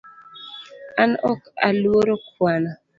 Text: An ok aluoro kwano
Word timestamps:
An 1.01 1.11
ok 1.31 1.41
aluoro 1.67 2.13
kwano 2.27 2.71